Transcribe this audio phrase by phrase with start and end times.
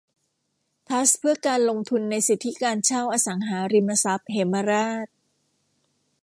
[0.87, 5.07] ทรัสต์เพื่อการลงทุนในสิทธิการเช่าอสังหาริมทรัพย์เหมราช